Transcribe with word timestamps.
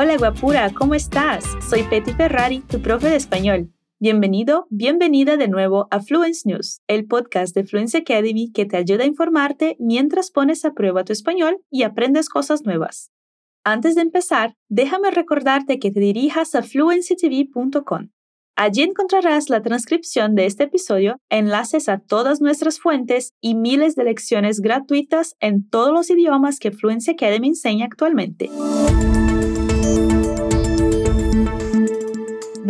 Hola 0.00 0.16
guapura, 0.16 0.72
¿cómo 0.72 0.94
estás? 0.94 1.44
Soy 1.68 1.82
Petty 1.82 2.12
Ferrari, 2.12 2.60
tu 2.60 2.80
profe 2.80 3.08
de 3.08 3.16
español. 3.16 3.72
Bienvenido, 3.98 4.68
bienvenida 4.70 5.36
de 5.36 5.48
nuevo 5.48 5.88
a 5.90 6.00
Fluence 6.00 6.48
News, 6.48 6.82
el 6.86 7.06
podcast 7.06 7.52
de 7.52 7.64
Fluence 7.64 7.98
Academy 7.98 8.52
que 8.52 8.64
te 8.64 8.76
ayuda 8.76 9.02
a 9.02 9.08
informarte 9.08 9.76
mientras 9.80 10.30
pones 10.30 10.64
a 10.64 10.72
prueba 10.72 11.02
tu 11.02 11.12
español 11.12 11.58
y 11.68 11.82
aprendes 11.82 12.28
cosas 12.28 12.62
nuevas. 12.62 13.10
Antes 13.64 13.96
de 13.96 14.02
empezar, 14.02 14.54
déjame 14.68 15.10
recordarte 15.10 15.80
que 15.80 15.90
te 15.90 15.98
dirijas 15.98 16.54
a 16.54 16.62
fluencytv.com. 16.62 18.10
Allí 18.54 18.82
encontrarás 18.82 19.50
la 19.50 19.62
transcripción 19.62 20.36
de 20.36 20.46
este 20.46 20.62
episodio, 20.62 21.16
enlaces 21.28 21.88
a 21.88 21.98
todas 21.98 22.40
nuestras 22.40 22.78
fuentes 22.78 23.32
y 23.40 23.56
miles 23.56 23.96
de 23.96 24.04
lecciones 24.04 24.60
gratuitas 24.60 25.34
en 25.40 25.68
todos 25.68 25.92
los 25.92 26.08
idiomas 26.08 26.60
que 26.60 26.70
Fluency 26.70 27.10
Academy 27.10 27.48
enseña 27.48 27.86
actualmente. 27.86 28.48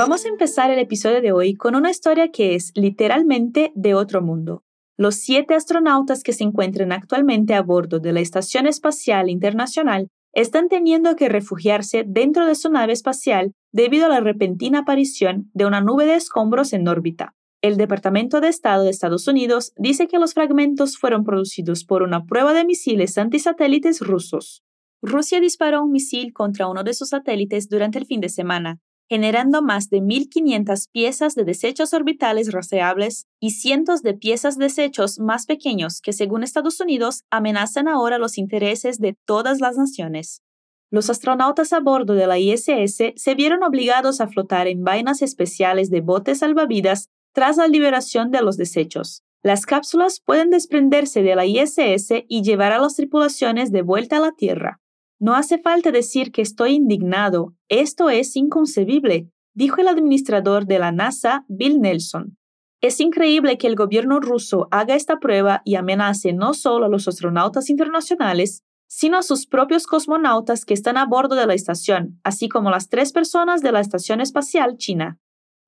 Vamos 0.00 0.24
a 0.24 0.28
empezar 0.28 0.70
el 0.70 0.78
episodio 0.78 1.20
de 1.20 1.32
hoy 1.32 1.54
con 1.54 1.74
una 1.74 1.90
historia 1.90 2.30
que 2.30 2.54
es 2.54 2.70
literalmente 2.76 3.72
de 3.74 3.96
otro 3.96 4.22
mundo. 4.22 4.62
Los 4.96 5.16
siete 5.16 5.56
astronautas 5.56 6.22
que 6.22 6.32
se 6.32 6.44
encuentran 6.44 6.92
actualmente 6.92 7.52
a 7.54 7.62
bordo 7.62 7.98
de 7.98 8.12
la 8.12 8.20
Estación 8.20 8.68
Espacial 8.68 9.28
Internacional 9.28 10.06
están 10.32 10.68
teniendo 10.68 11.16
que 11.16 11.28
refugiarse 11.28 12.04
dentro 12.06 12.46
de 12.46 12.54
su 12.54 12.70
nave 12.70 12.92
espacial 12.92 13.54
debido 13.72 14.06
a 14.06 14.10
la 14.10 14.20
repentina 14.20 14.78
aparición 14.78 15.50
de 15.52 15.66
una 15.66 15.80
nube 15.80 16.06
de 16.06 16.14
escombros 16.14 16.72
en 16.74 16.86
órbita. 16.86 17.34
El 17.60 17.76
Departamento 17.76 18.40
de 18.40 18.50
Estado 18.50 18.84
de 18.84 18.90
Estados 18.90 19.26
Unidos 19.26 19.72
dice 19.76 20.06
que 20.06 20.20
los 20.20 20.32
fragmentos 20.32 20.96
fueron 20.96 21.24
producidos 21.24 21.84
por 21.84 22.04
una 22.04 22.24
prueba 22.24 22.52
de 22.52 22.64
misiles 22.64 23.18
antisatélites 23.18 24.00
rusos. 24.00 24.62
Rusia 25.02 25.40
disparó 25.40 25.82
un 25.82 25.90
misil 25.90 26.32
contra 26.32 26.68
uno 26.68 26.84
de 26.84 26.94
sus 26.94 27.08
satélites 27.08 27.68
durante 27.68 27.98
el 27.98 28.06
fin 28.06 28.20
de 28.20 28.28
semana, 28.28 28.78
generando 29.08 29.62
más 29.62 29.88
de 29.88 30.00
1.500 30.02 30.88
piezas 30.92 31.34
de 31.34 31.44
desechos 31.44 31.94
orbitales 31.94 32.52
rastreables 32.52 33.26
y 33.40 33.50
cientos 33.52 34.02
de 34.02 34.14
piezas 34.14 34.58
de 34.58 34.66
desechos 34.66 35.18
más 35.18 35.46
pequeños 35.46 36.00
que, 36.00 36.12
según 36.12 36.42
Estados 36.42 36.80
Unidos, 36.80 37.24
amenazan 37.30 37.88
ahora 37.88 38.18
los 38.18 38.36
intereses 38.36 38.98
de 38.98 39.16
todas 39.24 39.60
las 39.60 39.76
naciones. 39.76 40.42
Los 40.90 41.10
astronautas 41.10 41.72
a 41.72 41.80
bordo 41.80 42.14
de 42.14 42.26
la 42.26 42.38
ISS 42.38 43.14
se 43.16 43.34
vieron 43.34 43.62
obligados 43.62 44.20
a 44.20 44.28
flotar 44.28 44.66
en 44.68 44.84
vainas 44.84 45.22
especiales 45.22 45.90
de 45.90 46.00
botes 46.00 46.38
salvavidas 46.38 47.08
tras 47.32 47.56
la 47.56 47.68
liberación 47.68 48.30
de 48.30 48.42
los 48.42 48.56
desechos. 48.56 49.22
Las 49.42 49.66
cápsulas 49.66 50.20
pueden 50.20 50.50
desprenderse 50.50 51.22
de 51.22 51.36
la 51.36 51.46
ISS 51.46 52.24
y 52.26 52.42
llevar 52.42 52.72
a 52.72 52.78
las 52.78 52.96
tripulaciones 52.96 53.70
de 53.70 53.82
vuelta 53.82 54.16
a 54.16 54.20
la 54.20 54.32
Tierra. 54.32 54.80
No 55.20 55.34
hace 55.34 55.58
falta 55.58 55.90
decir 55.90 56.30
que 56.30 56.42
estoy 56.42 56.74
indignado. 56.74 57.54
Esto 57.68 58.08
es 58.08 58.36
inconcebible, 58.36 59.28
dijo 59.52 59.80
el 59.80 59.88
administrador 59.88 60.66
de 60.66 60.78
la 60.78 60.92
NASA, 60.92 61.44
Bill 61.48 61.80
Nelson. 61.80 62.36
Es 62.80 63.00
increíble 63.00 63.58
que 63.58 63.66
el 63.66 63.74
gobierno 63.74 64.20
ruso 64.20 64.68
haga 64.70 64.94
esta 64.94 65.18
prueba 65.18 65.62
y 65.64 65.74
amenace 65.74 66.32
no 66.32 66.54
solo 66.54 66.86
a 66.86 66.88
los 66.88 67.08
astronautas 67.08 67.68
internacionales, 67.68 68.62
sino 68.86 69.18
a 69.18 69.22
sus 69.22 69.48
propios 69.48 69.88
cosmonautas 69.88 70.64
que 70.64 70.74
están 70.74 70.96
a 70.96 71.04
bordo 71.04 71.34
de 71.34 71.46
la 71.46 71.54
estación, 71.54 72.20
así 72.22 72.48
como 72.48 72.70
las 72.70 72.88
tres 72.88 73.12
personas 73.12 73.60
de 73.60 73.72
la 73.72 73.80
Estación 73.80 74.20
Espacial 74.20 74.76
China. 74.76 75.18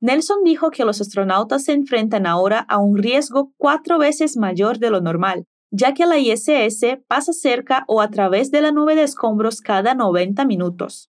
Nelson 0.01 0.45
dijo 0.45 0.71
que 0.71 0.85
los 0.85 1.01
astronautas 1.01 1.65
se 1.65 1.73
enfrentan 1.73 2.27
ahora 2.27 2.61
a 2.61 2.79
un 2.79 2.97
riesgo 2.97 3.53
cuatro 3.59 3.99
veces 3.99 4.37
mayor 4.37 4.79
de 4.79 4.91
lo 4.91 5.01
normal, 5.01 5.47
ya 5.71 5.95
que 5.95 6.07
la 6.07 6.19
ISS 6.19 6.99
pasa 7.07 7.33
cerca 7.33 7.85
o 7.87 8.01
a 8.01 8.11
través 8.11 8.51
de 8.51 8.61
la 8.61 8.73
nube 8.73 8.95
de 8.95 9.03
escombros 9.03 9.61
cada 9.61 9.95
90 9.95 10.45
minutos. 10.45 11.11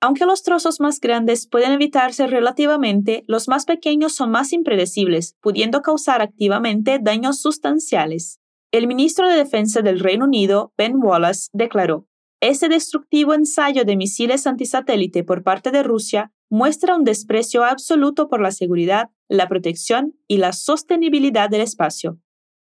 Aunque 0.00 0.26
los 0.26 0.44
trozos 0.44 0.80
más 0.80 1.00
grandes 1.00 1.48
pueden 1.48 1.72
evitarse 1.72 2.26
relativamente, 2.28 3.24
los 3.26 3.48
más 3.48 3.64
pequeños 3.64 4.12
son 4.12 4.30
más 4.30 4.52
impredecibles, 4.52 5.36
pudiendo 5.40 5.82
causar 5.82 6.22
activamente 6.22 7.00
daños 7.02 7.40
sustanciales. 7.40 8.38
El 8.70 8.86
ministro 8.86 9.28
de 9.28 9.34
Defensa 9.34 9.82
del 9.82 9.98
Reino 9.98 10.26
Unido, 10.26 10.72
Ben 10.78 10.94
Wallace, 11.02 11.48
declaró, 11.52 12.06
Ese 12.40 12.68
destructivo 12.68 13.34
ensayo 13.34 13.84
de 13.84 13.96
misiles 13.96 14.46
antisatélite 14.46 15.24
por 15.24 15.42
parte 15.42 15.72
de 15.72 15.82
Rusia 15.82 16.32
muestra 16.48 16.94
un 16.94 17.02
desprecio 17.02 17.64
absoluto 17.64 18.28
por 18.28 18.40
la 18.40 18.52
seguridad, 18.52 19.10
la 19.28 19.48
protección 19.48 20.14
y 20.28 20.36
la 20.36 20.52
sostenibilidad 20.52 21.50
del 21.50 21.62
espacio. 21.62 22.20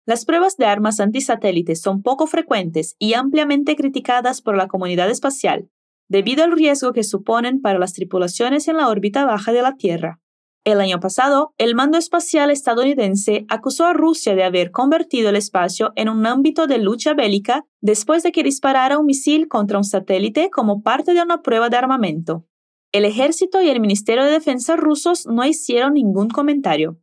Las 0.07 0.23
pruebas 0.23 0.55
de 0.57 0.65
armas 0.65 0.99
antisatélites 0.99 1.81
son 1.81 2.03
poco 2.03 2.27
frecuentes 2.27 2.95
y 2.99 3.13
ampliamente 3.15 3.75
criticadas 3.75 4.41
por 4.41 4.55
la 4.55 4.67
comunidad 4.67 5.09
espacial, 5.09 5.69
debido 6.07 6.43
al 6.43 6.51
riesgo 6.51 6.93
que 6.93 7.03
suponen 7.03 7.59
para 7.59 7.79
las 7.79 7.93
tripulaciones 7.93 8.67
en 8.67 8.77
la 8.77 8.87
órbita 8.87 9.25
baja 9.25 9.51
de 9.51 9.63
la 9.63 9.75
Tierra. 9.75 10.19
El 10.63 10.79
año 10.79 10.99
pasado, 10.99 11.53
el 11.57 11.73
mando 11.75 11.97
espacial 11.97 12.51
estadounidense 12.51 13.45
acusó 13.49 13.85
a 13.85 13.93
Rusia 13.93 14.35
de 14.35 14.43
haber 14.43 14.71
convertido 14.71 15.29
el 15.29 15.35
espacio 15.35 15.91
en 15.95 16.09
un 16.09 16.25
ámbito 16.25 16.67
de 16.67 16.79
lucha 16.79 17.13
bélica 17.13 17.65
después 17.81 18.23
de 18.23 18.31
que 18.31 18.43
disparara 18.43 18.97
un 18.99 19.05
misil 19.05 19.47
contra 19.47 19.77
un 19.77 19.83
satélite 19.83 20.49
como 20.51 20.81
parte 20.81 21.13
de 21.13 21.21
una 21.21 21.41
prueba 21.41 21.69
de 21.69 21.77
armamento. 21.77 22.45
El 22.91 23.05
ejército 23.05 23.61
y 23.61 23.69
el 23.69 23.79
Ministerio 23.79 24.23
de 24.23 24.31
Defensa 24.31 24.75
rusos 24.75 25.25
no 25.27 25.45
hicieron 25.45 25.93
ningún 25.93 26.29
comentario. 26.29 26.97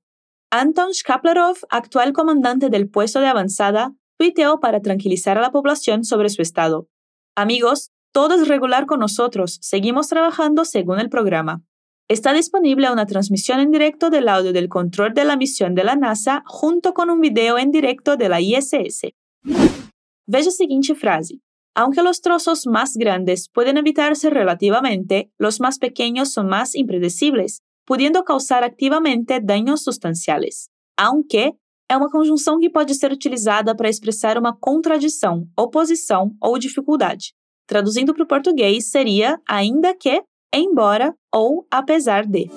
Anton 0.55 0.91
Shkaplerov, 0.93 1.57
actual 1.71 2.13
comandante 2.13 2.69
del 2.69 2.87
puesto 2.87 3.21
de 3.21 3.27
avanzada, 3.27 3.95
tuiteó 4.19 4.61
para 4.61 4.83
tranquilizar 4.83 5.39
a 5.39 5.41
la 5.41 5.51
población 5.51 6.05
sobre 6.05 6.29
su 6.29 6.43
estado. 6.43 6.89
Amigos, 7.35 7.91
todo 8.13 8.35
es 8.35 8.47
regular 8.49 8.85
con 8.85 9.01
nosotros, 9.01 9.57
seguimos 9.63 10.09
trabajando 10.09 10.67
según 10.67 11.01
el 11.01 11.09
programa. 11.09 11.63
Está 12.07 12.35
disponible 12.35 12.93
una 12.93 13.07
transmisión 13.07 13.61
en 13.61 13.71
directo 13.71 14.11
del 14.11 14.29
audio 14.29 14.53
del 14.53 14.69
control 14.69 15.15
de 15.15 15.25
la 15.25 15.39
misión 15.39 15.75
de 15.75 15.85
la 15.85 15.97
NASA 15.97 16.43
junto 16.45 16.93
con 16.93 17.09
un 17.09 17.23
video 17.23 17.57
en 17.57 17.71
directo 17.71 18.19
de 18.19 18.29
la 18.29 18.43
ISS. 18.43 19.15
Veja 20.27 20.45
la 20.45 20.51
siguiente 20.51 20.95
frase. 20.95 21.41
Aunque 21.75 22.03
los 22.03 22.21
trozos 22.21 22.67
más 22.67 22.99
grandes 22.99 23.49
pueden 23.49 23.79
evitarse 23.79 24.29
relativamente, 24.29 25.33
los 25.39 25.61
más 25.61 25.79
pequeños 25.79 26.31
son 26.31 26.49
más 26.49 26.75
impredecibles 26.75 27.63
pudiendo 27.87 28.25
causar 28.25 28.65
activamente 28.65 29.41
daños 29.41 29.83
sustanciales, 29.83 30.69
aunque 30.97 31.55
é 31.89 31.97
uma 31.97 32.11
conjunção 32.11 32.59
que 32.59 32.71
pode 32.71 32.95
ser 32.95 33.13
utilizada 33.13 33.75
para 33.77 33.89
expressar 33.89 34.39
uma 34.39 34.57
contradição, 34.57 35.47
oposição 35.57 36.33
ou 36.41 36.59
dificuldade. 36.59 37.35
Traduzindo 37.67 38.15
para 38.15 38.25
o 38.25 38.27
português, 38.27 38.91
seria 38.91 39.39
ainda 39.47 39.95
que, 39.95 40.23
embora 40.55 41.15
ou 41.31 41.67
apesar 41.71 42.27
de. 42.27 42.51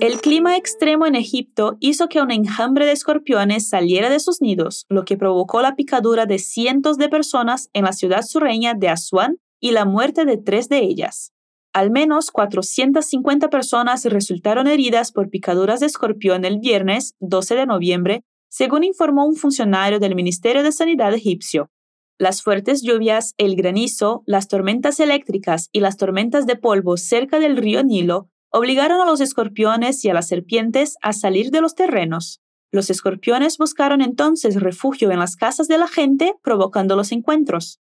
El 0.00 0.18
clima 0.22 0.56
extremo 0.56 1.06
en 1.06 1.14
Egipto 1.14 1.76
hizo 1.78 2.08
que 2.08 2.22
un 2.22 2.30
enjambre 2.30 2.86
de 2.86 2.92
escorpiones 2.92 3.68
saliera 3.68 4.08
de 4.08 4.18
sus 4.18 4.40
nidos, 4.40 4.86
lo 4.88 5.04
que 5.04 5.18
provocó 5.18 5.60
la 5.60 5.76
picadura 5.76 6.24
de 6.24 6.38
cientos 6.38 6.96
de 6.96 7.10
personas 7.10 7.68
en 7.74 7.84
la 7.84 7.92
ciudad 7.92 8.22
sureña 8.22 8.72
de 8.72 8.88
Asuán 8.88 9.36
y 9.60 9.72
la 9.72 9.84
muerte 9.84 10.24
de 10.24 10.38
tres 10.38 10.68
de 10.68 10.78
ellas. 10.78 11.32
Al 11.72 11.90
menos 11.90 12.32
450 12.32 13.48
personas 13.48 14.04
resultaron 14.04 14.66
heridas 14.66 15.12
por 15.12 15.30
picaduras 15.30 15.80
de 15.80 15.86
escorpión 15.86 16.44
el 16.44 16.58
viernes 16.58 17.14
12 17.20 17.54
de 17.54 17.66
noviembre, 17.66 18.24
según 18.48 18.82
informó 18.82 19.24
un 19.24 19.36
funcionario 19.36 20.00
del 20.00 20.16
Ministerio 20.16 20.64
de 20.64 20.72
Sanidad 20.72 21.14
egipcio. 21.14 21.70
Las 22.18 22.42
fuertes 22.42 22.82
lluvias, 22.82 23.34
el 23.38 23.54
granizo, 23.54 24.24
las 24.26 24.48
tormentas 24.48 24.98
eléctricas 24.98 25.68
y 25.72 25.80
las 25.80 25.96
tormentas 25.96 26.46
de 26.46 26.56
polvo 26.56 26.96
cerca 26.96 27.38
del 27.38 27.56
río 27.56 27.84
Nilo 27.84 28.28
obligaron 28.50 29.00
a 29.00 29.06
los 29.06 29.20
escorpiones 29.20 30.04
y 30.04 30.10
a 30.10 30.14
las 30.14 30.28
serpientes 30.28 30.96
a 31.02 31.12
salir 31.12 31.50
de 31.50 31.60
los 31.60 31.76
terrenos. 31.76 32.42
Los 32.72 32.90
escorpiones 32.90 33.58
buscaron 33.58 34.00
entonces 34.00 34.60
refugio 34.60 35.10
en 35.10 35.20
las 35.20 35.36
casas 35.36 35.68
de 35.68 35.78
la 35.78 35.88
gente, 35.88 36.34
provocando 36.42 36.96
los 36.96 37.12
encuentros. 37.12 37.80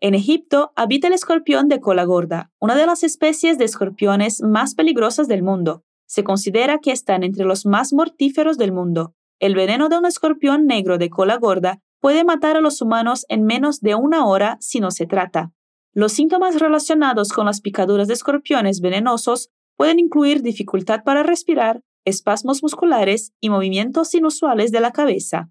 En 0.00 0.14
Egipto 0.14 0.72
habita 0.76 1.06
el 1.06 1.14
escorpión 1.14 1.68
de 1.68 1.80
cola 1.80 2.04
gorda, 2.04 2.50
una 2.60 2.74
de 2.74 2.84
las 2.84 3.02
especies 3.02 3.56
de 3.56 3.64
escorpiones 3.64 4.42
más 4.42 4.74
peligrosas 4.74 5.26
del 5.26 5.42
mundo. 5.42 5.84
Se 6.06 6.22
considera 6.22 6.80
que 6.80 6.92
están 6.92 7.24
entre 7.24 7.46
los 7.46 7.64
más 7.64 7.94
mortíferos 7.94 8.58
del 8.58 8.72
mundo. 8.72 9.14
El 9.40 9.54
veneno 9.54 9.88
de 9.88 9.96
un 9.96 10.04
escorpión 10.04 10.66
negro 10.66 10.98
de 10.98 11.08
cola 11.08 11.36
gorda 11.38 11.80
puede 12.00 12.24
matar 12.24 12.56
a 12.56 12.60
los 12.60 12.82
humanos 12.82 13.24
en 13.28 13.44
menos 13.44 13.80
de 13.80 13.94
una 13.94 14.26
hora 14.26 14.58
si 14.60 14.80
no 14.80 14.90
se 14.90 15.06
trata. 15.06 15.52
Los 15.94 16.12
síntomas 16.12 16.60
relacionados 16.60 17.32
con 17.32 17.46
las 17.46 17.62
picaduras 17.62 18.06
de 18.06 18.14
escorpiones 18.14 18.80
venenosos 18.80 19.48
pueden 19.78 19.98
incluir 19.98 20.42
dificultad 20.42 21.04
para 21.04 21.22
respirar, 21.22 21.80
espasmos 22.04 22.62
musculares 22.62 23.32
y 23.40 23.48
movimientos 23.48 24.14
inusuales 24.14 24.72
de 24.72 24.80
la 24.80 24.92
cabeza. 24.92 25.50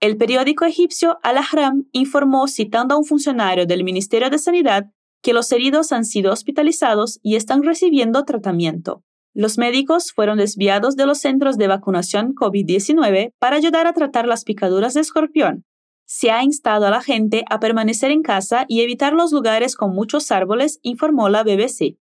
El 0.00 0.16
periódico 0.16 0.64
egipcio 0.64 1.18
Al-Ahram 1.22 1.84
informó, 1.92 2.48
citando 2.48 2.94
a 2.94 2.98
un 2.98 3.04
funcionario 3.04 3.66
del 3.66 3.84
Ministerio 3.84 4.30
de 4.30 4.38
Sanidad, 4.38 4.86
que 5.22 5.34
los 5.34 5.52
heridos 5.52 5.92
han 5.92 6.06
sido 6.06 6.32
hospitalizados 6.32 7.20
y 7.22 7.36
están 7.36 7.62
recibiendo 7.62 8.24
tratamiento. 8.24 9.04
Los 9.34 9.58
médicos 9.58 10.12
fueron 10.12 10.38
desviados 10.38 10.96
de 10.96 11.06
los 11.06 11.18
centros 11.18 11.58
de 11.58 11.68
vacunación 11.68 12.34
COVID-19 12.34 13.34
para 13.38 13.56
ayudar 13.56 13.86
a 13.86 13.92
tratar 13.92 14.26
las 14.26 14.44
picaduras 14.44 14.94
de 14.94 15.02
escorpión. 15.02 15.64
se 16.12 16.32
ha 16.32 16.42
instado 16.42 16.86
a 16.86 16.90
la 16.90 17.02
gente 17.02 17.44
a 17.48 17.60
permanecer 17.60 18.10
en 18.10 18.22
casa 18.22 18.64
y 18.66 18.80
evitar 18.80 19.12
los 19.12 19.30
lugares 19.30 19.76
con 19.76 19.94
muchos 19.94 20.32
árboles, 20.32 20.80
informó 20.82 21.28
la 21.28 21.44
BBC. 21.44 21.98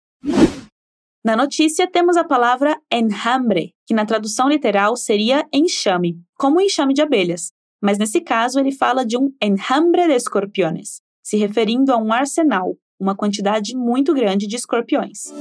Na 1.23 1.35
notícia 1.35 1.85
temos 1.91 2.17
a 2.17 2.23
palavra 2.23 2.81
enjambre, 2.89 3.75
que 3.85 3.93
na 3.93 4.07
tradução 4.07 4.49
literal 4.49 4.97
seria 4.97 5.47
enxame, 5.53 6.15
como 6.33 6.59
enxame 6.59 6.95
de 6.95 7.03
abelhas, 7.03 7.53
mas 7.81 7.97
nesse 7.97 8.21
caso 8.21 8.59
ele 8.59 8.71
fala 8.71 9.05
de 9.05 9.17
um 9.17 9.33
enjambre 9.41 10.07
de 10.07 10.13
escorpiões, 10.13 11.01
se 11.23 11.37
referindo 11.37 11.91
a 11.91 11.97
um 11.97 12.11
arsenal, 12.11 12.77
uma 12.99 13.15
quantidade 13.15 13.75
muito 13.75 14.13
grande 14.13 14.47
de 14.47 14.55
escorpiões. 14.55 15.31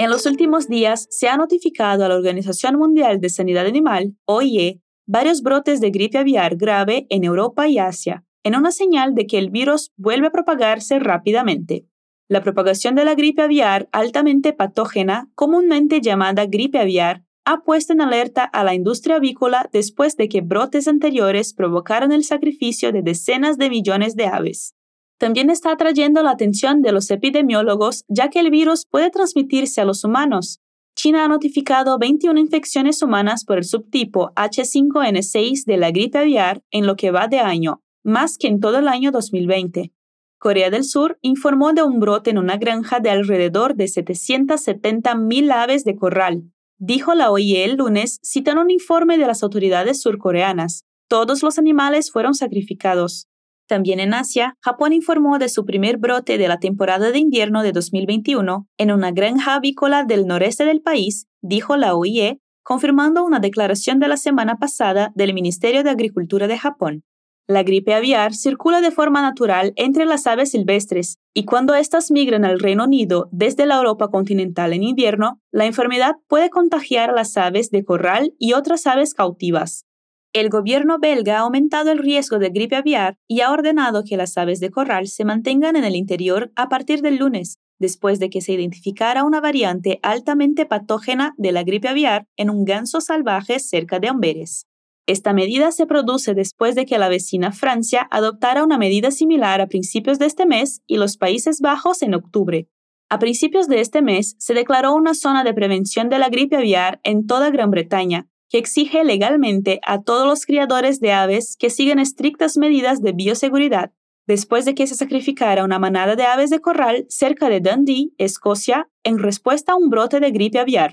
En 0.00 0.10
los 0.10 0.26
últimos 0.26 0.68
días 0.68 1.08
se 1.10 1.26
ha 1.28 1.36
notificado 1.36 2.04
a 2.04 2.08
la 2.08 2.14
Organización 2.14 2.76
Mundial 2.76 3.20
de 3.20 3.28
Sanidad 3.28 3.66
Animal, 3.66 4.14
OIE, 4.26 4.80
varios 5.06 5.42
brotes 5.42 5.80
de 5.80 5.90
gripe 5.90 6.18
aviar 6.18 6.56
grave 6.56 7.06
en 7.10 7.24
Europa 7.24 7.66
y 7.66 7.78
Asia, 7.78 8.24
en 8.44 8.54
una 8.54 8.70
señal 8.70 9.14
de 9.14 9.26
que 9.26 9.38
el 9.38 9.50
virus 9.50 9.90
vuelve 9.96 10.28
a 10.28 10.30
propagarse 10.30 10.98
rápidamente. 11.00 11.86
La 12.28 12.42
propagación 12.42 12.94
de 12.94 13.04
la 13.04 13.14
gripe 13.14 13.42
aviar 13.42 13.88
altamente 13.90 14.52
patógena, 14.52 15.28
comúnmente 15.34 16.00
llamada 16.00 16.46
gripe 16.46 16.78
aviar, 16.78 17.24
ha 17.48 17.62
puesto 17.62 17.92
en 17.92 18.00
alerta 18.00 18.44
a 18.44 18.62
la 18.62 18.74
industria 18.74 19.16
avícola 19.16 19.68
después 19.72 20.16
de 20.16 20.28
que 20.28 20.40
brotes 20.40 20.86
anteriores 20.86 21.54
provocaron 21.54 22.12
el 22.12 22.24
sacrificio 22.24 22.92
de 22.92 23.02
decenas 23.02 23.56
de 23.56 23.70
millones 23.70 24.16
de 24.16 24.26
aves 24.26 24.74
también 25.18 25.50
está 25.50 25.72
atrayendo 25.72 26.22
la 26.22 26.30
atención 26.30 26.80
de 26.80 26.92
los 26.92 27.10
epidemiólogos 27.10 28.04
ya 28.08 28.30
que 28.30 28.38
el 28.38 28.50
virus 28.50 28.86
puede 28.86 29.10
transmitirse 29.10 29.80
a 29.80 29.84
los 29.84 30.04
humanos. 30.04 30.60
China 30.94 31.24
ha 31.24 31.28
notificado 31.28 31.98
21 31.98 32.38
infecciones 32.40 33.02
humanas 33.02 33.44
por 33.44 33.58
el 33.58 33.64
subtipo 33.64 34.32
H5N6 34.34 35.64
de 35.64 35.76
la 35.76 35.90
gripe 35.90 36.18
aviar 36.18 36.62
en 36.70 36.86
lo 36.86 36.96
que 36.96 37.10
va 37.10 37.28
de 37.28 37.40
año, 37.40 37.82
más 38.04 38.38
que 38.38 38.48
en 38.48 38.60
todo 38.60 38.78
el 38.78 38.88
año 38.88 39.10
2020. 39.10 39.92
Corea 40.38 40.70
del 40.70 40.84
Sur 40.84 41.18
informó 41.20 41.72
de 41.72 41.82
un 41.82 41.98
brote 41.98 42.30
en 42.30 42.38
una 42.38 42.56
granja 42.56 43.00
de 43.00 43.10
alrededor 43.10 43.74
de 43.74 43.86
770.000 43.86 45.52
aves 45.52 45.84
de 45.84 45.96
corral, 45.96 46.44
dijo 46.78 47.14
la 47.14 47.30
OIE 47.30 47.64
el 47.64 47.76
lunes, 47.76 48.20
citando 48.24 48.62
un 48.62 48.70
informe 48.70 49.18
de 49.18 49.26
las 49.26 49.42
autoridades 49.42 50.00
surcoreanas. 50.00 50.84
Todos 51.08 51.42
los 51.42 51.58
animales 51.58 52.10
fueron 52.10 52.34
sacrificados. 52.34 53.28
También 53.66 54.00
en 54.00 54.14
Asia, 54.14 54.56
Japón 54.62 54.92
informó 54.92 55.38
de 55.38 55.50
su 55.50 55.64
primer 55.66 55.98
brote 55.98 56.38
de 56.38 56.48
la 56.48 56.58
temporada 56.58 57.10
de 57.10 57.18
invierno 57.18 57.62
de 57.62 57.72
2021 57.72 58.66
en 58.78 58.92
una 58.92 59.10
granja 59.10 59.54
avícola 59.54 60.04
del 60.04 60.26
noreste 60.26 60.64
del 60.64 60.80
país, 60.80 61.26
dijo 61.42 61.76
la 61.76 61.94
OIE, 61.94 62.40
confirmando 62.62 63.24
una 63.24 63.40
declaración 63.40 63.98
de 63.98 64.08
la 64.08 64.16
semana 64.16 64.56
pasada 64.56 65.12
del 65.14 65.34
Ministerio 65.34 65.82
de 65.84 65.90
Agricultura 65.90 66.46
de 66.46 66.58
Japón. 66.58 67.04
La 67.50 67.62
gripe 67.62 67.94
aviar 67.94 68.34
circula 68.34 68.82
de 68.82 68.90
forma 68.90 69.22
natural 69.22 69.72
entre 69.76 70.04
las 70.04 70.26
aves 70.26 70.50
silvestres 70.50 71.16
y 71.32 71.46
cuando 71.46 71.74
éstas 71.74 72.10
migran 72.10 72.44
al 72.44 72.60
Reino 72.60 72.84
Unido 72.84 73.30
desde 73.32 73.64
la 73.64 73.76
Europa 73.76 74.08
continental 74.08 74.74
en 74.74 74.82
invierno, 74.82 75.40
la 75.50 75.64
enfermedad 75.64 76.16
puede 76.26 76.50
contagiar 76.50 77.08
a 77.08 77.14
las 77.14 77.38
aves 77.38 77.70
de 77.70 77.84
corral 77.84 78.34
y 78.38 78.52
otras 78.52 78.86
aves 78.86 79.14
cautivas. 79.14 79.86
El 80.34 80.50
gobierno 80.50 80.98
belga 80.98 81.38
ha 81.38 81.40
aumentado 81.40 81.90
el 81.90 82.00
riesgo 82.00 82.38
de 82.38 82.50
gripe 82.50 82.76
aviar 82.76 83.16
y 83.26 83.40
ha 83.40 83.50
ordenado 83.50 84.04
que 84.04 84.18
las 84.18 84.36
aves 84.36 84.60
de 84.60 84.68
corral 84.68 85.08
se 85.08 85.24
mantengan 85.24 85.74
en 85.74 85.84
el 85.84 85.96
interior 85.96 86.52
a 86.54 86.68
partir 86.68 87.00
del 87.00 87.16
lunes, 87.16 87.56
después 87.78 88.18
de 88.18 88.28
que 88.28 88.42
se 88.42 88.52
identificara 88.52 89.24
una 89.24 89.40
variante 89.40 90.00
altamente 90.02 90.66
patógena 90.66 91.32
de 91.38 91.52
la 91.52 91.62
gripe 91.62 91.88
aviar 91.88 92.26
en 92.36 92.50
un 92.50 92.66
ganso 92.66 93.00
salvaje 93.00 93.58
cerca 93.58 94.00
de 94.00 94.08
Amberes. 94.08 94.67
Esta 95.08 95.32
medida 95.32 95.72
se 95.72 95.86
produce 95.86 96.34
después 96.34 96.74
de 96.74 96.84
que 96.84 96.98
la 96.98 97.08
vecina 97.08 97.50
Francia 97.50 98.06
adoptara 98.10 98.62
una 98.62 98.76
medida 98.76 99.10
similar 99.10 99.62
a 99.62 99.66
principios 99.66 100.18
de 100.18 100.26
este 100.26 100.44
mes 100.44 100.82
y 100.86 100.98
los 100.98 101.16
Países 101.16 101.62
Bajos 101.62 102.02
en 102.02 102.12
octubre. 102.12 102.68
A 103.08 103.18
principios 103.18 103.68
de 103.68 103.80
este 103.80 104.02
mes 104.02 104.36
se 104.38 104.52
declaró 104.52 104.94
una 104.94 105.14
zona 105.14 105.44
de 105.44 105.54
prevención 105.54 106.10
de 106.10 106.18
la 106.18 106.28
gripe 106.28 106.58
aviar 106.58 107.00
en 107.04 107.26
toda 107.26 107.48
Gran 107.48 107.70
Bretaña, 107.70 108.28
que 108.50 108.58
exige 108.58 109.02
legalmente 109.02 109.80
a 109.86 110.02
todos 110.02 110.26
los 110.26 110.44
criadores 110.44 111.00
de 111.00 111.12
aves 111.12 111.56
que 111.58 111.70
sigan 111.70 112.00
estrictas 112.00 112.58
medidas 112.58 113.00
de 113.00 113.12
bioseguridad 113.12 113.92
después 114.26 114.66
de 114.66 114.74
que 114.74 114.86
se 114.86 114.94
sacrificara 114.94 115.64
una 115.64 115.78
manada 115.78 116.16
de 116.16 116.24
aves 116.24 116.50
de 116.50 116.60
corral 116.60 117.06
cerca 117.08 117.48
de 117.48 117.60
Dundee, 117.60 118.10
Escocia, 118.18 118.90
en 119.02 119.18
respuesta 119.18 119.72
a 119.72 119.76
un 119.76 119.88
brote 119.88 120.20
de 120.20 120.30
gripe 120.30 120.58
aviar. 120.58 120.92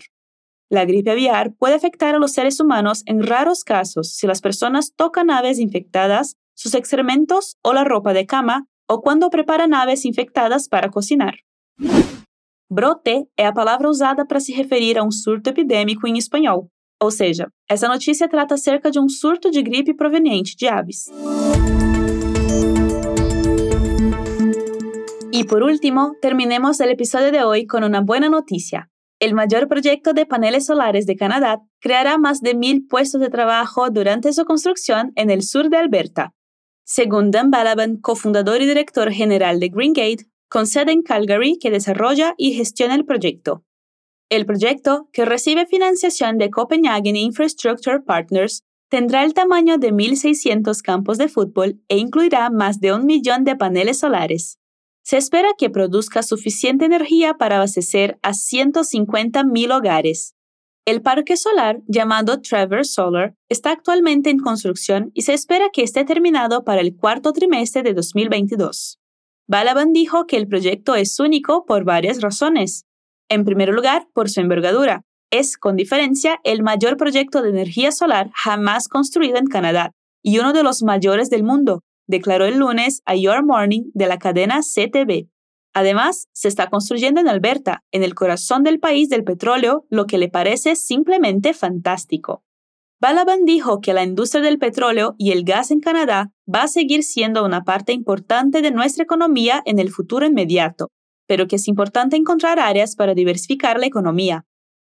La 0.70 0.86
gripe 0.86 1.12
aviar 1.12 1.54
puede 1.54 1.76
afectar 1.76 2.16
a 2.16 2.20
los 2.20 2.34
seres 2.34 2.60
humanos 2.60 3.04
en 3.06 3.22
raros 3.24 3.64
casos 3.64 4.16
si 4.16 4.28
las 4.28 4.42
personas 4.42 4.94
tocan 4.96 5.30
aves 5.30 5.60
infectadas, 5.60 6.38
sus 6.56 6.74
excrementos 6.74 7.58
o 7.62 7.74
la 7.74 7.84
ropa 7.84 8.14
de 8.14 8.26
cama, 8.26 8.68
o 8.88 9.02
cuando 9.02 9.30
preparan 9.30 9.74
aves 9.74 10.06
infectadas 10.06 10.68
para 10.68 10.90
cocinar. 10.90 11.36
Brote 12.70 13.28
é 13.38 13.46
a 13.46 13.54
palavra 13.54 13.90
usada 13.90 14.26
para 14.26 14.40
se 14.40 14.52
referir 14.54 14.98
a 14.98 15.04
um 15.04 15.12
surto 15.12 15.50
epidêmico 15.50 16.08
em 16.08 16.18
espanhol, 16.18 16.70
Ou 17.02 17.12
seja, 17.12 17.52
essa 17.70 17.88
notícia 17.88 18.28
trata 18.28 18.56
acerca 18.56 18.90
de 18.90 19.00
um 19.00 19.10
surto 19.10 19.52
de 19.52 19.62
gripe 19.62 19.94
proveniente 19.94 20.56
de 20.58 20.68
aves. 20.68 21.06
Y 25.32 25.44
por 25.44 25.64
último, 25.64 26.16
terminemos 26.22 26.80
el 26.80 26.90
episodio 26.90 27.32
de 27.32 27.44
hoy 27.44 27.68
con 27.68 27.84
una 27.84 28.00
buena 28.00 28.30
noticia. 28.30 28.90
El 29.20 29.34
mayor 29.34 29.68
proyecto 29.68 30.14
de 30.14 30.26
paneles 30.26 30.66
solares 30.66 31.06
de 31.06 31.16
Canadá 31.16 31.62
creará 31.80 32.18
más 32.18 32.42
de 32.42 32.54
mil 32.54 32.86
puestos 32.86 33.22
de 33.22 33.30
trabajo 33.30 33.90
durante 33.90 34.34
su 34.34 34.44
construcción 34.44 35.14
en 35.16 35.30
el 35.30 35.42
sur 35.44 35.70
de 35.70 35.78
Alberta. 35.78 36.34
Según 36.84 37.32
Dan 37.32 37.50
Balaban, 37.50 37.98
cofundador 37.98 38.62
y 38.62 38.68
director 38.68 39.12
general 39.12 39.60
de 39.60 39.70
Greengate, 39.70 40.28
con 40.50 40.68
sede 40.68 40.92
en 40.92 41.02
Calgary, 41.02 41.58
que 41.60 41.72
desarrolla 41.72 42.36
y 42.38 42.54
gestiona 42.54 42.96
el 42.96 43.06
proyecto. 43.06 43.64
El 44.30 44.46
proyecto, 44.46 45.10
que 45.14 45.24
recibe 45.24 45.66
financiación 45.66 46.38
de 46.38 46.50
Copenhagen 46.50 47.16
Infrastructure 47.16 48.02
Partners, 48.02 48.64
tendrá 48.90 49.24
el 49.24 49.34
tamaño 49.34 49.78
de 49.78 49.94
1.600 49.94 50.82
campos 50.82 51.18
de 51.18 51.28
fútbol 51.28 51.82
e 51.88 51.98
incluirá 51.98 52.50
más 52.50 52.80
de 52.80 52.94
un 52.94 53.06
millón 53.06 53.44
de 53.44 53.56
paneles 53.56 54.00
solares. 54.00 54.60
Se 55.06 55.18
espera 55.18 55.50
que 55.56 55.70
produzca 55.70 56.24
suficiente 56.24 56.86
energía 56.86 57.36
para 57.36 57.58
abastecer 57.58 58.18
a 58.24 58.32
150.000 58.32 59.78
hogares. 59.78 60.34
El 60.84 61.04
parque 61.04 61.38
solar, 61.38 61.80
llamado 61.86 62.42
Traverse 62.42 62.92
Solar, 62.92 63.36
está 63.48 63.70
actualmente 63.70 64.32
en 64.32 64.40
construcción 64.40 65.12
y 65.14 65.22
se 65.22 65.36
espera 65.36 65.70
que 65.72 65.84
esté 65.84 66.06
terminado 66.06 66.64
para 66.64 66.82
el 66.82 66.96
cuarto 66.96 67.34
trimestre 67.34 67.84
de 67.84 67.94
2022. 67.94 69.00
Balaban 69.48 69.94
dijo 69.94 70.26
que 70.26 70.38
el 70.38 70.48
proyecto 70.48 70.96
es 70.96 71.20
único 71.20 71.66
por 71.66 71.84
varias 71.84 72.22
razones. 72.22 72.86
En 73.30 73.46
primer 73.46 73.70
lugar, 73.70 74.08
por 74.12 74.28
su 74.28 74.42
envergadura. 74.42 75.04
Es, 75.30 75.60
con 75.60 75.76
diferencia, 75.76 76.40
el 76.44 76.64
mayor 76.64 76.98
proyecto 76.98 77.44
de 77.44 77.50
energía 77.50 77.92
solar 77.92 78.32
jamás 78.34 78.88
construido 78.88 79.38
en 79.38 79.46
Canadá 79.46 79.92
y 80.24 80.40
uno 80.40 80.52
de 80.52 80.64
los 80.64 80.82
mayores 80.82 81.30
del 81.30 81.44
mundo, 81.44 81.84
declaró 82.08 82.46
el 82.46 82.58
lunes 82.58 83.02
a 83.06 83.16
Your 83.16 83.44
Morning 83.46 83.92
de 83.94 84.08
la 84.08 84.20
cadena 84.20 84.62
CTV. 84.62 85.30
Además, 85.74 86.30
se 86.32 86.48
está 86.48 86.70
construyendo 86.70 87.20
en 87.20 87.28
Alberta, 87.28 87.84
en 87.92 88.04
el 88.04 88.16
corazón 88.16 88.64
del 88.64 88.80
país 88.80 89.10
del 89.10 89.24
petróleo, 89.24 89.86
lo 89.90 90.06
que 90.06 90.18
le 90.18 90.30
parece 90.30 90.76
simplemente 90.76 91.54
fantástico. 91.54 92.44
Balaban 93.02 93.44
dijo 93.44 93.82
que 93.82 93.94
la 93.94 94.04
industria 94.04 94.42
del 94.42 94.58
petróleo 94.58 95.16
y 95.18 95.32
el 95.32 95.44
gas 95.44 95.72
en 95.72 95.82
Canadá 95.82 96.32
va 96.52 96.64
a 96.64 96.68
seguir 96.70 97.04
siendo 97.04 97.44
una 97.44 97.64
parte 97.64 97.92
importante 97.92 98.62
de 98.62 98.72
nuestra 98.72 99.04
economía 99.04 99.62
en 99.66 99.80
el 99.80 99.92
futuro 99.92 100.26
inmediato, 100.26 100.92
pero 101.28 101.48
que 101.48 101.58
es 101.58 101.68
importante 101.68 102.16
encontrar 102.16 102.58
áreas 102.58 102.96
para 102.96 103.14
diversificar 103.14 103.78
la 103.78 103.86
economía. 103.88 104.46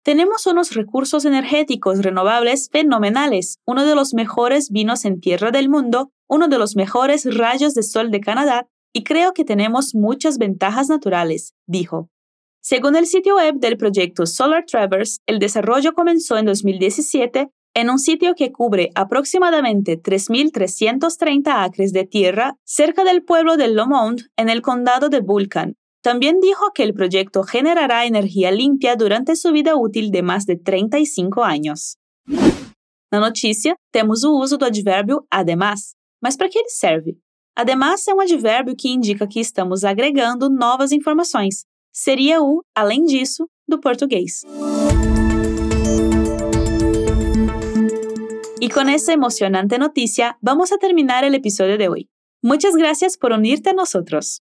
Tenemos 0.01 0.47
unos 0.47 0.73
recursos 0.75 1.25
energéticos 1.25 1.99
renovables 1.99 2.69
fenomenales, 2.71 3.59
uno 3.65 3.85
de 3.85 3.95
los 3.95 4.13
mejores 4.13 4.69
vinos 4.71 5.03
en 5.03 5.19
tierra 5.19 5.51
del 5.51 5.67
mundo, 5.67 6.13
uno 6.29 6.47
de 6.47 6.57
los 6.57 6.75
mejores 6.75 7.25
rayos 7.25 7.73
de 7.73 7.83
sol 7.83 8.11
de 8.11 8.21
Canadá, 8.21 8.67
y 8.93 9.03
creo 9.03 9.33
que 9.33 9.43
tenemos 9.43 9.93
muchas 9.93 10.37
ventajas 10.37 10.87
naturales, 10.87 11.53
dijo. 11.67 12.09
Según 12.61 12.95
el 12.95 13.05
sitio 13.05 13.35
web 13.35 13.55
del 13.55 13.77
proyecto 13.77 14.25
Solar 14.25 14.65
Traverse, 14.65 15.19
el 15.25 15.39
desarrollo 15.39 15.93
comenzó 15.93 16.37
en 16.37 16.45
2017 16.45 17.49
en 17.75 17.89
un 17.89 17.99
sitio 17.99 18.33
que 18.35 18.51
cubre 18.51 18.89
aproximadamente 18.95 20.01
3.330 20.01 21.65
acres 21.65 21.93
de 21.93 22.05
tierra 22.05 22.55
cerca 22.63 23.03
del 23.03 23.23
pueblo 23.23 23.57
de 23.57 23.67
Lomond, 23.67 24.21
en 24.37 24.49
el 24.49 24.61
condado 24.61 25.09
de 25.09 25.21
Vulcan, 25.21 25.75
también 26.01 26.39
dijo 26.39 26.71
que 26.73 26.83
el 26.83 26.93
proyecto 26.93 27.43
generará 27.43 28.05
energía 28.05 28.51
limpia 28.51 28.95
durante 28.95 29.35
su 29.35 29.51
vida 29.51 29.75
útil 29.75 30.11
de 30.11 30.23
más 30.23 30.45
de 30.45 30.55
35 30.55 31.43
años. 31.43 31.97
Na 33.11 33.19
notícia, 33.19 33.75
temos 33.91 34.23
o 34.23 34.31
uso 34.31 34.57
do 34.57 34.65
advérbio 34.65 35.25
además. 35.29 35.98
Mas 36.21 36.35
para 36.35 36.49
que 36.49 36.59
ele 36.59 36.69
serve? 36.69 37.17
Además 37.55 38.07
é 38.07 38.13
um 38.13 38.21
advérbio 38.21 38.75
que 38.75 38.89
indica 38.89 39.27
que 39.27 39.39
estamos 39.39 39.83
agregando 39.83 40.49
novas 40.49 40.91
informações. 40.91 41.65
Seria 41.91 42.41
o 42.41 42.63
além 42.75 43.03
disso 43.05 43.49
do 43.67 43.79
português. 43.79 44.43
Y 48.61 48.69
con 48.69 48.89
esa 48.89 49.13
emocionante 49.13 49.77
noticia, 49.77 50.37
vamos 50.41 50.71
a 50.71 50.77
terminar 50.77 51.23
el 51.23 51.33
episodio 51.33 51.77
de 51.77 51.87
hoy. 51.87 52.09
Muchas 52.41 52.75
gracias 52.75 53.17
por 53.17 53.31
unirte 53.31 53.69
a 53.69 53.73
nosotros. 53.73 54.41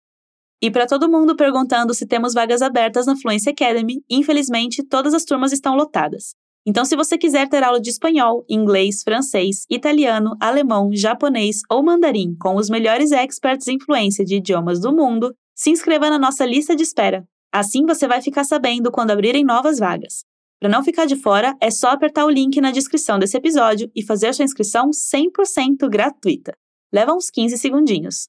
E 0.62 0.70
para 0.70 0.86
todo 0.86 1.10
mundo 1.10 1.36
perguntando 1.36 1.94
se 1.94 2.06
temos 2.06 2.34
vagas 2.34 2.62
abertas 2.62 3.06
na 3.06 3.16
Fluency 3.16 3.50
Academy, 3.50 4.04
infelizmente 4.10 4.84
todas 4.84 5.13
as 5.13 5.25
turmas 5.25 5.51
estão 5.51 5.75
lotadas. 5.75 6.36
Então, 6.65 6.86
se 6.86 6.96
você 6.96 7.18
quiser 7.18 7.50
ter 7.50 7.63
aula 7.63 7.82
de 7.82 7.89
espanhol, 7.89 8.46
inglês, 8.48 9.01
francês, 9.01 9.65
italiano, 9.70 10.36
alemão, 10.39 10.91
japonês 10.94 11.62
ou 11.70 11.82
mandarim 11.82 12.36
com 12.39 12.56
os 12.56 12.70
melhores 12.70 13.12
experts 13.12 13.68
em 13.68 13.80
fluência 13.80 14.24
de 14.24 14.36
idiomas 14.36 14.80
do 14.80 14.94
mundo, 14.94 15.34
se 15.56 15.72
inscreva 15.72 16.10
na 16.10 16.20
nossa 16.20 16.46
lista 16.46 16.75
de 16.75 16.84
espera. 16.84 17.25
Assim 17.51 17.86
você 17.86 18.08
vai 18.08 18.22
ficar 18.22 18.44
sabendo 18.44 18.91
quando 18.91 19.12
abrirem 19.12 19.44
novas 19.44 19.80
vagas. 19.80 20.24
Para 20.60 20.70
não 20.70 20.84
ficar 20.84 21.06
de 21.06 21.15
fora, 21.15 21.56
é 21.60 21.72
só 21.72 21.89
apertar 21.89 22.25
o 22.25 22.30
link 22.30 22.62
na 22.62 22.70
descrição 22.70 23.18
desse 23.18 23.36
episódio 23.36 23.89
e 23.96 24.06
fazer 24.06 24.32
sua 24.32 24.46
inscrição 24.46 24.91
100% 24.91 25.89
gratuita. 25.89 26.56
Leva 26.94 27.13
uns 27.13 27.32
15 27.32 27.58
segundinhos. 27.58 28.27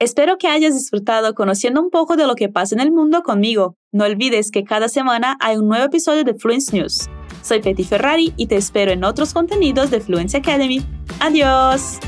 Espero 0.00 0.38
que 0.38 0.46
hayas 0.46 0.74
disfrutado 0.74 1.34
conociendo 1.34 1.80
un 1.82 1.90
poco 1.90 2.16
de 2.16 2.26
lo 2.26 2.34
que 2.34 2.48
pasa 2.48 2.74
en 2.74 2.80
el 2.80 2.90
mundo 2.90 3.22
conmigo. 3.22 3.76
No 3.92 4.04
olvides 4.04 4.50
que 4.50 4.64
cada 4.64 4.88
semana 4.88 5.36
hay 5.40 5.56
un 5.56 5.68
nuevo 5.68 5.84
episodio 5.84 6.24
de 6.24 6.34
Fluence 6.34 6.74
News. 6.74 7.08
Soy 7.44 7.60
Petty 7.60 7.84
Ferrari 7.84 8.32
y 8.38 8.46
te 8.46 8.56
espero 8.56 8.90
en 8.90 9.04
otros 9.04 9.34
contenidos 9.34 9.90
de 9.90 10.00
Fluency 10.00 10.38
Academy. 10.38 10.82
¡Adiós! 11.20 11.98